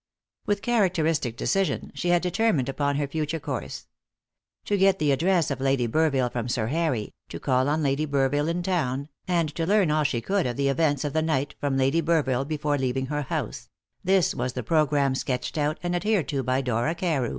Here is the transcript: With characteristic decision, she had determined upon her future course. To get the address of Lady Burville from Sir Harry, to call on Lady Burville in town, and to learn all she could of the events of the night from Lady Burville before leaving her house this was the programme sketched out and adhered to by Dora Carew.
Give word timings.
With 0.47 0.63
characteristic 0.63 1.37
decision, 1.37 1.91
she 1.93 2.09
had 2.09 2.23
determined 2.23 2.67
upon 2.67 2.95
her 2.95 3.05
future 3.07 3.39
course. 3.39 3.85
To 4.65 4.75
get 4.75 4.97
the 4.97 5.11
address 5.11 5.51
of 5.51 5.61
Lady 5.61 5.85
Burville 5.87 6.31
from 6.31 6.49
Sir 6.49 6.65
Harry, 6.69 7.13
to 7.29 7.39
call 7.39 7.69
on 7.69 7.83
Lady 7.83 8.07
Burville 8.07 8.49
in 8.49 8.63
town, 8.63 9.09
and 9.27 9.53
to 9.53 9.67
learn 9.67 9.91
all 9.91 10.03
she 10.03 10.19
could 10.19 10.47
of 10.47 10.57
the 10.57 10.69
events 10.69 11.03
of 11.03 11.13
the 11.13 11.21
night 11.21 11.53
from 11.59 11.77
Lady 11.77 12.01
Burville 12.01 12.47
before 12.47 12.79
leaving 12.79 13.05
her 13.05 13.21
house 13.21 13.69
this 14.03 14.33
was 14.33 14.53
the 14.53 14.63
programme 14.63 15.13
sketched 15.13 15.55
out 15.55 15.77
and 15.83 15.95
adhered 15.95 16.27
to 16.29 16.41
by 16.41 16.61
Dora 16.61 16.95
Carew. 16.95 17.29